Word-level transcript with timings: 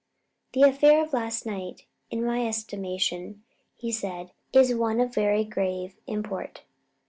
"The 0.53 0.63
affair 0.63 1.03
of 1.03 1.13
last 1.13 1.45
night, 1.45 1.85
in 2.09 2.25
my 2.25 2.47
estimation," 2.47 3.43
said 3.91 4.31
he, 4.51 4.59
"is 4.59 4.73
one 4.73 4.99
of 4.99 5.13
very 5.13 5.43
grave 5.43 5.95
import. 6.07 6.63